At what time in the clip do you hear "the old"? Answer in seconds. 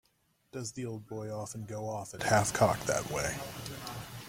0.71-1.05